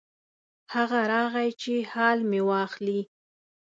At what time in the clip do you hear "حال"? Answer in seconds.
1.91-2.19